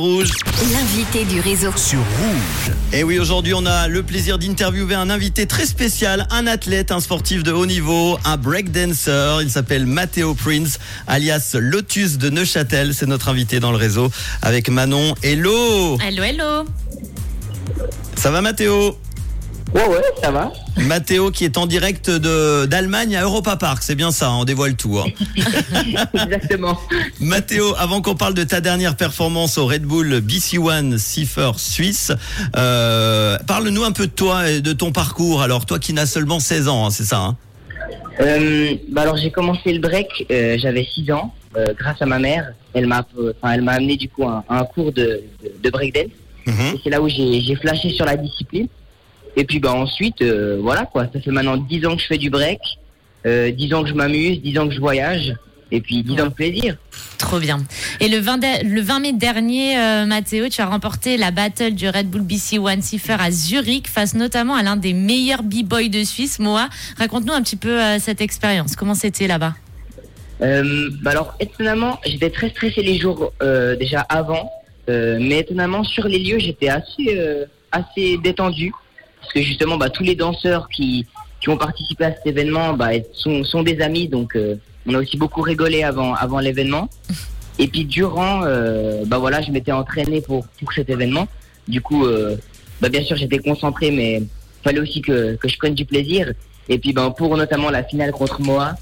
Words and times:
Rouge 0.00 0.30
L'invité 0.72 1.24
du 1.24 1.40
réseau. 1.40 1.72
sur 1.74 1.98
Rouge. 1.98 2.72
Et 2.92 3.02
oui, 3.02 3.18
aujourd'hui, 3.18 3.52
on 3.52 3.66
a 3.66 3.88
le 3.88 4.04
plaisir 4.04 4.38
d'interviewer 4.38 4.94
un 4.94 5.10
invité 5.10 5.46
très 5.46 5.66
spécial, 5.66 6.28
un 6.30 6.46
athlète, 6.46 6.92
un 6.92 7.00
sportif 7.00 7.42
de 7.42 7.50
haut 7.50 7.66
niveau, 7.66 8.16
un 8.24 8.36
breakdancer. 8.36 9.38
Il 9.42 9.50
s'appelle 9.50 9.86
Matteo 9.86 10.34
Prince, 10.34 10.78
alias 11.08 11.56
Lotus 11.58 12.16
de 12.16 12.30
Neuchâtel. 12.30 12.94
C'est 12.94 13.06
notre 13.06 13.28
invité 13.28 13.58
dans 13.58 13.72
le 13.72 13.76
réseau 13.76 14.08
avec 14.40 14.68
Manon. 14.70 15.16
Hello 15.24 15.98
Hello, 16.00 16.22
hello. 16.22 16.64
Ça 18.14 18.30
va, 18.30 18.40
Matteo? 18.40 18.96
Ouais, 19.74 19.86
ouais, 19.86 20.02
ça 20.22 20.30
va. 20.30 20.50
Matteo 20.78 21.30
qui 21.30 21.44
est 21.44 21.58
en 21.58 21.66
direct 21.66 22.08
de 22.10 22.64
d'Allemagne 22.66 23.16
à 23.16 23.22
Europa 23.24 23.56
Park. 23.56 23.82
C'est 23.82 23.94
bien 23.94 24.10
ça, 24.10 24.28
hein, 24.28 24.38
on 24.40 24.44
dévoile 24.44 24.76
tout. 24.76 24.98
hein. 24.98 25.06
Exactement. 26.14 26.78
Matteo, 27.20 27.74
avant 27.76 28.00
qu'on 28.00 28.14
parle 28.14 28.34
de 28.34 28.44
ta 28.44 28.60
dernière 28.62 28.96
performance 28.96 29.58
au 29.58 29.66
Red 29.66 29.82
Bull 29.82 30.20
BC 30.20 30.58
One 30.58 30.96
Cipher 30.98 31.52
Suisse, 31.58 32.12
euh, 32.56 33.36
parle-nous 33.46 33.84
un 33.84 33.92
peu 33.92 34.06
de 34.06 34.12
toi 34.12 34.48
et 34.50 34.60
de 34.62 34.72
ton 34.72 34.90
parcours. 34.90 35.42
Alors, 35.42 35.66
toi 35.66 35.78
qui 35.78 35.92
n'as 35.92 36.06
seulement 36.06 36.40
16 36.40 36.68
ans, 36.68 36.86
hein, 36.86 36.90
c'est 36.90 37.04
ça 37.04 37.18
hein 37.18 37.36
Euh, 38.20 38.74
bah 38.90 39.02
alors 39.02 39.16
j'ai 39.16 39.30
commencé 39.30 39.72
le 39.72 39.80
break, 39.80 40.08
euh, 40.30 40.56
j'avais 40.58 40.84
6 40.94 41.12
ans, 41.12 41.34
grâce 41.78 42.00
à 42.00 42.06
ma 42.06 42.18
mère. 42.18 42.52
Elle 42.72 42.86
m'a, 42.86 43.04
enfin, 43.42 43.52
elle 43.52 43.62
m'a 43.62 43.72
amené 43.72 43.96
du 43.96 44.08
coup 44.08 44.24
à 44.24 44.44
un, 44.48 44.54
à 44.56 44.60
un 44.60 44.64
cours 44.64 44.92
de, 44.92 45.20
de, 45.42 45.52
de 45.62 45.70
breakdance. 45.70 46.10
Mhm. 46.46 46.74
Et 46.74 46.80
c'est 46.82 46.90
là 46.90 47.02
où 47.02 47.08
j'ai 47.08 47.54
flashé 47.60 47.90
sur 47.90 48.06
la 48.06 48.16
discipline. 48.16 48.66
Et 49.36 49.44
puis 49.44 49.60
bah 49.60 49.72
ensuite, 49.72 50.20
euh, 50.22 50.58
voilà 50.60 50.84
quoi. 50.86 51.06
Ça 51.12 51.20
fait 51.20 51.30
maintenant 51.30 51.56
10 51.56 51.86
ans 51.86 51.96
que 51.96 52.02
je 52.02 52.06
fais 52.06 52.18
du 52.18 52.30
break, 52.30 52.58
euh, 53.26 53.50
10 53.50 53.74
ans 53.74 53.82
que 53.82 53.88
je 53.88 53.94
m'amuse, 53.94 54.40
10 54.42 54.58
ans 54.58 54.68
que 54.68 54.74
je 54.74 54.80
voyage, 54.80 55.34
et 55.70 55.80
puis 55.80 56.02
10 56.02 56.20
ans 56.20 56.26
de 56.26 56.32
plaisir. 56.32 56.76
Trop 57.18 57.38
bien. 57.38 57.58
Et 58.00 58.08
le 58.08 58.18
20, 58.18 58.38
de- 58.38 58.66
le 58.74 58.80
20 58.80 59.00
mai 59.00 59.12
dernier, 59.12 59.78
euh, 59.78 60.06
Mathéo, 60.06 60.48
tu 60.48 60.60
as 60.60 60.66
remporté 60.66 61.16
la 61.16 61.30
battle 61.30 61.72
du 61.74 61.88
Red 61.88 62.08
Bull 62.08 62.22
BC 62.22 62.58
One 62.58 62.80
Cipher 62.82 63.16
à 63.20 63.30
Zurich 63.30 63.86
face 63.88 64.14
notamment 64.14 64.54
à 64.54 64.62
l'un 64.62 64.76
des 64.76 64.92
meilleurs 64.92 65.42
b-boys 65.42 65.88
de 65.88 66.02
Suisse, 66.04 66.38
Moa. 66.38 66.68
Raconte-nous 66.96 67.32
un 67.32 67.42
petit 67.42 67.56
peu 67.56 67.80
euh, 67.80 67.98
cette 67.98 68.20
expérience. 68.20 68.76
Comment 68.76 68.94
c'était 68.94 69.26
là-bas? 69.26 69.54
Euh, 70.40 70.88
bah 71.02 71.10
alors 71.10 71.34
étonnamment, 71.40 71.98
j'étais 72.06 72.30
très 72.30 72.50
stressé 72.50 72.80
les 72.82 72.96
jours 72.98 73.32
déjà 73.80 74.00
avant, 74.08 74.48
mais 74.86 75.40
étonnamment 75.40 75.82
sur 75.84 76.06
les 76.06 76.18
lieux, 76.20 76.38
j'étais 76.38 76.68
assez 76.68 77.18
assez 77.72 78.16
détendu 78.22 78.72
parce 79.20 79.32
que 79.32 79.42
justement, 79.42 79.76
bah, 79.76 79.90
tous 79.90 80.02
les 80.02 80.14
danseurs 80.14 80.68
qui 80.68 81.06
qui 81.40 81.48
ont 81.48 81.56
participé 81.56 82.04
à 82.04 82.14
cet 82.14 82.26
événement, 82.26 82.74
bah, 82.74 82.90
sont 83.12 83.44
sont 83.44 83.62
des 83.62 83.80
amis, 83.80 84.08
donc 84.08 84.36
euh, 84.36 84.56
on 84.86 84.94
a 84.94 84.98
aussi 84.98 85.16
beaucoup 85.16 85.42
rigolé 85.42 85.82
avant 85.82 86.14
avant 86.14 86.40
l'événement. 86.40 86.88
Et 87.58 87.66
puis 87.68 87.84
durant, 87.84 88.42
euh, 88.44 89.04
bah 89.06 89.18
voilà, 89.18 89.42
je 89.42 89.50
m'étais 89.50 89.72
entraîné 89.72 90.20
pour 90.20 90.46
pour 90.58 90.72
cet 90.72 90.90
événement. 90.90 91.26
Du 91.66 91.80
coup, 91.80 92.06
euh, 92.06 92.36
bah 92.80 92.88
bien 92.88 93.02
sûr, 93.02 93.16
j'étais 93.16 93.38
concentré, 93.38 93.90
mais 93.90 94.22
fallait 94.62 94.80
aussi 94.80 95.00
que 95.02 95.36
que 95.36 95.48
je 95.48 95.56
prenne 95.58 95.74
du 95.74 95.84
plaisir. 95.84 96.32
Et 96.68 96.78
puis, 96.78 96.92
ben 96.92 97.10
pour 97.10 97.36
notamment 97.36 97.70
la 97.70 97.82
finale 97.82 98.12
contre 98.12 98.40
Moa. 98.40 98.74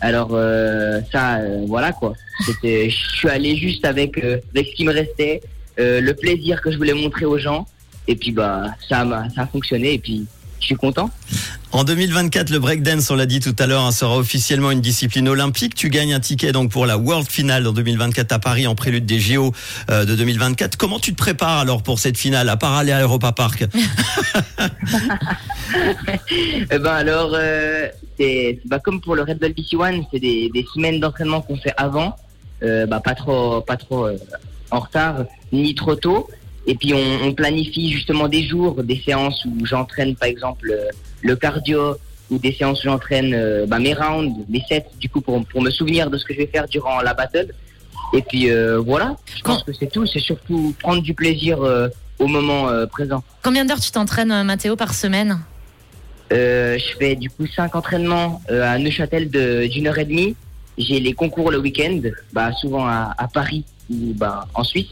Alors 0.00 0.30
euh, 0.32 1.00
ça, 1.12 1.38
euh, 1.38 1.64
voilà 1.66 1.92
quoi. 1.92 2.14
Je 2.62 2.88
suis 2.90 3.28
allé 3.28 3.56
juste 3.56 3.84
avec 3.84 4.22
euh, 4.22 4.38
avec 4.54 4.68
ce 4.68 4.74
qui 4.74 4.84
me 4.84 4.92
restait, 4.92 5.40
le 5.78 6.12
plaisir 6.12 6.60
que 6.60 6.70
je 6.70 6.76
voulais 6.76 6.94
montrer 6.94 7.24
aux 7.24 7.38
gens, 7.38 7.66
et 8.06 8.16
puis 8.16 8.32
bah 8.32 8.66
ça 8.88 9.04
m'a 9.04 9.28
ça 9.30 9.42
a 9.42 9.46
fonctionné 9.46 9.94
et 9.94 9.98
puis 9.98 10.26
je 10.64 10.68
suis 10.68 10.76
content. 10.76 11.10
En 11.72 11.84
2024, 11.84 12.48
le 12.48 12.58
breakdance, 12.58 13.10
on 13.10 13.16
l'a 13.16 13.26
dit 13.26 13.40
tout 13.40 13.54
à 13.58 13.66
l'heure, 13.66 13.82
hein, 13.82 13.92
sera 13.92 14.16
officiellement 14.16 14.70
une 14.70 14.80
discipline 14.80 15.28
olympique. 15.28 15.74
Tu 15.74 15.90
gagnes 15.90 16.14
un 16.14 16.20
ticket 16.20 16.52
donc 16.52 16.70
pour 16.70 16.86
la 16.86 16.96
World 16.96 17.28
Finale 17.28 17.66
en 17.66 17.72
2024 17.72 18.32
à 18.32 18.38
Paris 18.38 18.66
en 18.66 18.74
prélude 18.74 19.04
des 19.04 19.20
JO 19.20 19.52
euh, 19.90 20.06
de 20.06 20.14
2024. 20.14 20.76
Comment 20.76 20.98
tu 20.98 21.12
te 21.12 21.18
prépares 21.18 21.58
alors 21.58 21.82
pour 21.82 21.98
cette 21.98 22.16
finale, 22.16 22.48
à 22.48 22.56
part 22.56 22.72
aller 22.72 22.92
à 22.92 23.02
Europa 23.02 23.32
Park? 23.32 23.66
Eh 26.70 26.78
ben 26.78 26.92
alors 26.92 27.32
euh, 27.34 27.88
c'est 28.18 28.60
bah, 28.64 28.78
comme 28.78 29.00
pour 29.00 29.16
le 29.16 29.22
Red 29.22 29.38
Bull 29.38 29.54
BC 29.54 29.76
One, 29.76 30.04
c'est 30.12 30.20
des, 30.20 30.48
des 30.54 30.64
semaines 30.72 31.00
d'entraînement 31.00 31.42
qu'on 31.42 31.56
fait 31.56 31.74
avant, 31.76 32.16
euh, 32.62 32.86
bah 32.86 33.00
pas 33.00 33.14
trop 33.14 33.60
pas 33.60 33.76
trop 33.76 34.08
en 34.70 34.80
retard 34.80 35.24
ni 35.52 35.74
trop 35.74 35.96
tôt. 35.96 36.28
Et 36.66 36.74
puis 36.74 36.94
on, 36.94 37.26
on 37.26 37.34
planifie 37.34 37.90
justement 37.92 38.28
des 38.28 38.44
jours, 38.46 38.82
des 38.82 39.00
séances 39.04 39.44
où 39.44 39.66
j'entraîne 39.66 40.16
par 40.16 40.28
exemple 40.28 40.70
euh, 40.70 40.88
le 41.22 41.36
cardio 41.36 41.96
ou 42.30 42.38
des 42.38 42.52
séances 42.52 42.80
où 42.82 42.84
j'entraîne 42.84 43.34
euh, 43.34 43.66
bah, 43.66 43.78
mes 43.78 43.92
rounds, 43.92 44.34
mes 44.48 44.62
sets 44.68 44.86
du 44.98 45.08
coup 45.08 45.20
pour, 45.20 45.44
pour 45.44 45.60
me 45.60 45.70
souvenir 45.70 46.08
de 46.10 46.16
ce 46.16 46.24
que 46.24 46.32
je 46.32 46.38
vais 46.38 46.46
faire 46.46 46.66
durant 46.66 47.00
la 47.02 47.12
battle. 47.12 47.52
Et 48.12 48.22
puis 48.22 48.50
euh, 48.50 48.78
voilà, 48.80 49.16
je 49.36 49.42
pense 49.42 49.62
que 49.62 49.72
c'est 49.72 49.90
tout. 49.90 50.06
C'est 50.06 50.20
surtout 50.20 50.74
prendre 50.78 51.02
du 51.02 51.14
plaisir 51.14 51.62
euh, 51.62 51.88
au 52.18 52.26
moment 52.26 52.68
euh, 52.68 52.86
présent. 52.86 53.22
Combien 53.42 53.64
d'heures 53.64 53.80
tu 53.80 53.90
t'entraînes, 53.90 54.42
Mathéo, 54.44 54.76
par 54.76 54.94
semaine? 54.94 55.40
Je 56.30 56.96
fais 56.98 57.14
du 57.14 57.30
coup 57.30 57.46
cinq 57.46 57.76
entraînements 57.76 58.42
à 58.48 58.78
Neuchâtel 58.78 59.28
d'une 59.28 59.86
heure 59.86 59.98
et 59.98 60.04
demie. 60.04 60.34
J'ai 60.78 60.98
les 60.98 61.12
concours 61.12 61.50
le 61.52 61.58
week-end, 61.58 62.00
bah, 62.32 62.50
souvent 62.52 62.86
à, 62.86 63.14
à 63.16 63.28
Paris 63.28 63.64
ou 63.88 64.14
bah, 64.14 64.48
en 64.54 64.64
Suisse. 64.64 64.88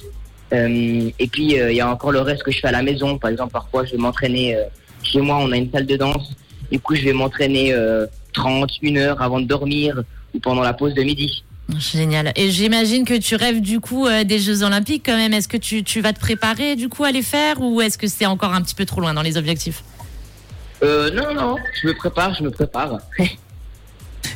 Euh, 0.53 1.11
et 1.19 1.27
puis 1.27 1.59
euh, 1.59 1.73
il 1.73 1.77
y 1.77 1.81
a 1.81 1.91
encore 1.91 2.13
le 2.13 2.21
reste 2.21 2.43
que 2.43 2.51
je 2.51 2.61
fais 2.61 2.69
à 2.69 2.73
la 2.73 2.83
maison. 2.83 3.19
Par 3.19 3.31
exemple, 3.31 3.53
parfois 3.53 3.85
je 3.85 3.93
vais 3.93 3.99
m'entraîner 3.99 4.57
euh, 4.57 4.65
chez 5.03 5.21
moi. 5.21 5.39
On 5.41 5.51
a 5.53 5.57
une 5.57 5.71
salle 5.71 5.87
de 5.87 5.97
danse. 5.97 6.33
Du 6.71 6.81
coup, 6.81 6.95
je 6.95 7.03
vais 7.03 7.13
m'entraîner 7.13 7.75
euh, 7.75 8.07
30, 8.33 8.71
une 8.83 8.99
heure 8.99 9.21
avant 9.21 9.41
de 9.41 9.47
dormir 9.47 10.03
ou 10.35 10.41
pendant 10.41 10.63
la 10.63 10.73
pause 10.73 10.95
de 10.95 11.03
midi. 11.03 11.45
Génial. 11.79 12.33
Et 12.37 12.51
j'imagine 12.51 13.05
que 13.05 13.19
tu 13.19 13.37
rêves 13.37 13.61
du 13.61 13.81
coup 13.81 14.07
euh, 14.07 14.25
des 14.25 14.39
Jeux 14.39 14.63
Olympiques 14.63 15.05
quand 15.07 15.17
même. 15.17 15.33
Est-ce 15.33 15.49
que 15.49 15.57
tu, 15.57 15.85
tu 15.85 16.01
vas 16.01 16.13
te 16.13 16.21
préparer 16.21 16.77
du 16.77 16.89
coup 16.89 17.05
à 17.05 17.13
les 17.13 17.23
faire 17.23 17.61
ou 17.61 17.81
est-ce 17.81 17.99
que 17.99 18.07
c'est 18.07 18.27
encore 18.27 18.53
un 18.53 18.63
petit 18.63 18.75
peu 18.75 18.85
trop 18.85 19.01
loin 19.01 19.15
dans 19.15 19.23
les 19.23 19.37
objectifs? 19.37 19.83
Euh, 20.83 21.11
non, 21.11 21.35
non, 21.35 21.57
je 21.81 21.87
me 21.87 21.95
prépare, 21.95 22.35
je 22.35 22.43
me 22.43 22.51
prépare. 22.51 22.99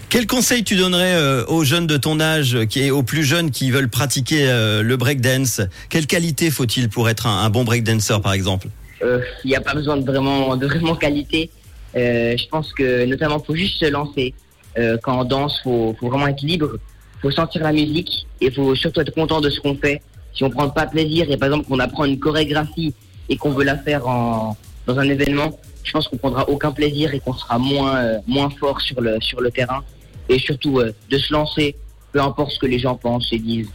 Quel 0.09 0.27
conseil 0.27 0.63
tu 0.63 0.77
donnerais 0.77 1.15
euh, 1.15 1.45
aux 1.47 1.65
jeunes 1.65 1.87
de 1.87 1.97
ton 1.97 2.21
âge, 2.21 2.55
euh, 2.55 2.65
qui 2.65 2.81
est 2.81 2.91
aux 2.91 3.03
plus 3.03 3.25
jeunes 3.25 3.51
qui 3.51 3.71
veulent 3.71 3.89
pratiquer 3.89 4.49
euh, 4.49 4.83
le 4.83 4.97
breakdance? 4.97 5.61
Quelle 5.91 6.07
qualité 6.07 6.51
faut-il 6.51 6.89
pour 6.89 7.09
être 7.09 7.27
un, 7.27 7.43
un 7.43 7.51
bon 7.51 7.65
breakdancer, 7.65 8.15
par 8.23 8.33
exemple? 8.33 8.69
Euh, 9.03 9.21
Il 9.45 9.51
n'y 9.51 9.57
a 9.57 9.61
pas 9.61 9.75
besoin 9.75 9.97
de 9.97 10.05
vraiment, 10.07 10.57
de 10.57 10.67
vraiment 10.67 10.95
qualité. 10.95 11.51
Euh, 11.97 12.37
je 12.37 12.49
pense 12.49 12.73
que 12.73 13.05
notamment 13.05 13.41
faut 13.41 13.57
juste 13.57 13.81
se 13.81 13.91
lancer. 13.91 14.33
Euh, 14.79 14.97
quand 15.03 15.21
on 15.21 15.25
danse, 15.25 15.61
faut, 15.65 15.97
faut 15.99 16.09
vraiment 16.09 16.29
être 16.29 16.43
libre. 16.43 16.77
Faut 17.21 17.31
sentir 17.31 17.63
la 17.63 17.73
musique 17.73 18.27
et 18.41 18.51
faut 18.51 18.75
surtout 18.75 19.01
être 19.01 19.13
content 19.15 19.41
de 19.41 19.51
ce 19.51 19.59
qu'on 19.61 19.77
fait. 19.77 20.03
Si 20.35 20.45
on 20.45 20.51
prend 20.51 20.69
pas 20.69 20.87
plaisir 20.87 21.31
et 21.31 21.37
par 21.37 21.49
exemple 21.49 21.67
qu'on 21.67 21.81
apprend 21.81 22.05
une 22.05 22.19
chorégraphie 22.19 22.95
et 23.29 23.37
qu'on 23.37 23.51
veut 23.51 23.65
la 23.65 23.77
faire 23.77 24.03
dans 24.03 24.99
un 24.99 25.09
événement, 25.09 25.59
je 25.83 25.93
pense 25.93 26.09
qu'on 26.09 26.19
prendra 26.19 26.49
aucun 26.49 26.73
plaisir 26.73 27.13
et 27.15 27.21
qu'on 27.21 27.33
sera 27.33 27.59
moins 27.59 27.97
euh, 27.97 28.19
moins 28.27 28.51
fort 28.51 28.81
sur 28.81 29.01
le 29.01 29.19
sur 29.21 29.41
le 29.41 29.51
terrain. 29.51 29.83
Et 30.29 30.39
surtout 30.39 30.79
euh, 30.81 30.93
de 31.11 31.19
se 31.19 31.33
lancer, 31.33 31.77
peu 32.13 32.21
importe 32.21 32.53
ce 32.53 32.59
que 32.59 32.67
les 32.67 32.79
gens 32.79 32.97
pensent 32.97 33.29
et 33.33 33.39
disent. 33.39 33.69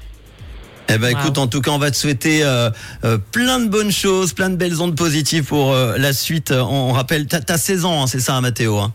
Eh 0.89 0.97
ben, 0.97 1.13
Wow. 1.13 1.19
écoute, 1.21 1.37
en 1.37 1.47
tout 1.47 1.61
cas, 1.61 1.71
on 1.71 1.77
va 1.77 1.89
te 1.91 1.95
souhaiter 1.95 2.43
euh, 2.43 2.69
euh, 3.05 3.17
plein 3.31 3.59
de 3.59 3.67
bonnes 3.69 3.91
choses, 3.91 4.33
plein 4.33 4.49
de 4.49 4.57
belles 4.57 4.81
ondes 4.81 4.95
positives 4.97 5.45
pour 5.45 5.71
euh, 5.71 5.97
la 5.97 6.11
suite. 6.11 6.51
On, 6.51 6.89
on 6.89 6.91
rappelle, 6.91 7.27
t'as 7.27 7.39
as 7.47 7.57
16 7.57 7.85
ans, 7.85 8.03
hein, 8.03 8.07
c'est 8.07 8.19
ça, 8.19 8.35
hein, 8.35 8.41
Mathéo 8.41 8.77
hein? 8.77 8.93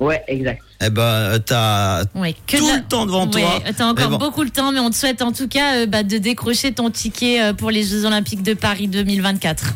Ouais, 0.00 0.22
exact. 0.28 0.62
Eh 0.80 0.90
ben, 0.90 1.38
t'as 1.44 2.04
Ouais, 2.14 2.34
tout 2.46 2.66
la- 2.68 2.76
le 2.76 2.82
temps 2.88 3.04
devant 3.06 3.26
toi. 3.26 3.40
Ouais, 3.64 3.72
t'as 3.76 3.86
encore 3.86 4.10
Mais 4.10 4.16
bon. 4.18 4.24
beaucoup 4.26 4.42
le 4.44 4.50
temps, 4.50 4.70
mais 4.72 4.78
on 4.78 4.90
te 4.90 4.96
souhaite 4.96 5.22
en 5.22 5.32
tout 5.32 5.48
cas 5.48 5.76
euh, 5.82 5.86
bah, 5.86 6.02
de 6.04 6.18
décrocher 6.18 6.72
ton 6.72 6.90
ticket 6.90 7.42
euh, 7.42 7.52
pour 7.52 7.70
les 7.72 7.82
Jeux 7.82 8.04
Olympiques 8.04 8.42
de 8.44 8.54
Paris 8.54 8.86
2024. 8.88 9.74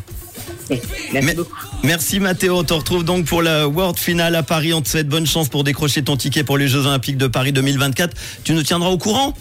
Merci 0.69 0.87
Mais- 1.13 1.33
beaucoup. 1.35 1.55
Merci 1.83 2.19
Mathéo, 2.19 2.57
on 2.59 2.63
te 2.63 2.73
retrouve 2.73 3.03
donc 3.03 3.25
pour 3.25 3.41
la 3.41 3.67
World 3.67 3.97
Finale 3.99 4.35
à 4.35 4.43
Paris. 4.43 4.73
On 4.73 4.81
te 4.81 4.87
souhaite 4.89 5.07
bonne 5.07 5.27
chance 5.27 5.49
pour 5.49 5.63
décrocher 5.63 6.01
ton 6.03 6.15
ticket 6.17 6.43
pour 6.43 6.57
les 6.57 6.67
Jeux 6.67 6.85
Olympiques 6.85 7.17
de 7.17 7.27
Paris 7.27 7.51
2024. 7.51 8.15
Tu 8.43 8.53
nous 8.53 8.63
tiendras 8.63 8.89
au 8.89 8.97
courant? 8.97 9.33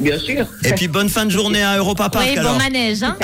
Bien 0.00 0.18
sûr. 0.18 0.46
Et 0.64 0.72
puis 0.72 0.88
bonne 0.88 1.10
fin 1.10 1.26
de 1.26 1.30
journée 1.30 1.62
à 1.62 1.76
Europa 1.76 2.08
Park 2.08 2.24
oui, 2.30 2.38
alors. 2.38 2.52
bon 2.54 2.58
manège. 2.58 3.02
Hein 3.02 3.18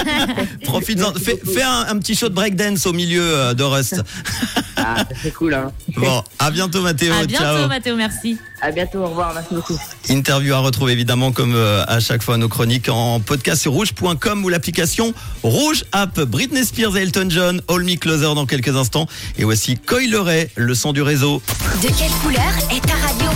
Profites-en. 0.64 1.14
Fais, 1.14 1.38
fais 1.44 1.62
un, 1.62 1.86
un 1.90 1.98
petit 1.98 2.16
show 2.16 2.28
de 2.28 2.34
breakdance 2.34 2.86
au 2.86 2.92
milieu 2.92 3.22
euh, 3.22 3.54
de 3.54 3.62
Rust. 3.62 4.02
Ah, 4.78 4.96
ça 4.98 5.04
c'est 5.22 5.32
cool, 5.34 5.54
hein. 5.54 5.72
Bon, 5.96 6.22
à 6.38 6.50
bientôt 6.50 6.80
Mathéo. 6.82 7.12
à 7.12 7.24
bientôt, 7.26 7.44
Ciao. 7.44 7.68
Mathéo, 7.68 7.96
merci. 7.96 8.38
À 8.60 8.70
bientôt, 8.70 8.98
au 9.00 9.06
revoir, 9.08 9.32
merci 9.34 9.54
beaucoup. 9.54 9.78
Interview 10.08 10.54
à 10.54 10.58
retrouver 10.58 10.92
évidemment 10.92 11.32
comme 11.32 11.54
euh, 11.54 11.84
à 11.86 12.00
chaque 12.00 12.22
fois 12.22 12.36
nos 12.38 12.48
chroniques 12.48 12.88
en 12.88 13.20
podcast 13.20 13.62
sur 13.62 13.72
rouge.com 13.72 14.44
ou 14.44 14.48
l'application 14.48 15.12
Rouge 15.42 15.84
App. 15.92 16.20
Britney 16.20 16.64
Spears 16.64 16.96
et 16.96 17.02
Elton 17.02 17.28
John, 17.30 17.60
All 17.68 17.82
Me 17.84 17.96
Closer 17.96 18.34
dans 18.34 18.46
quelques 18.46 18.74
instants. 18.76 19.06
Et 19.38 19.44
voici 19.44 19.76
Coil 19.78 20.14
Ray, 20.16 20.48
le 20.56 20.74
son 20.74 20.92
du 20.92 21.02
réseau. 21.02 21.42
De 21.82 21.88
quelle 21.88 22.10
couleur 22.22 22.52
est 22.70 22.84
ta 22.86 22.94
radio? 22.94 23.30